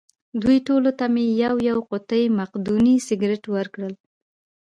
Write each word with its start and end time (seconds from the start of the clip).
دوی 0.41 0.57
ټولو 0.67 0.89
ته 0.99 1.05
مې 1.13 1.23
یوه 1.43 1.59
یوه 1.69 1.81
قوطۍ 1.89 2.23
مقدوني 2.39 2.95
سګرېټ 3.07 3.43
ورکړل. 3.55 3.93